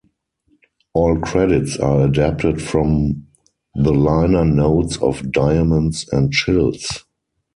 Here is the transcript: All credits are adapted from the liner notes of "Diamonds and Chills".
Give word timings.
All 0.95 1.19
credits 1.19 1.77
are 1.77 2.07
adapted 2.07 2.59
from 2.59 3.27
the 3.75 3.93
liner 3.93 4.43
notes 4.43 4.97
of 4.97 5.31
"Diamonds 5.31 6.09
and 6.11 6.31
Chills". 6.31 7.05